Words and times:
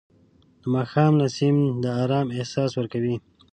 د 0.61 0.63
ماښام 0.75 1.11
نسیم 1.21 1.57
د 1.83 1.85
آرام 2.01 2.27
احساس 2.37 2.71
ورکوي 2.75 3.15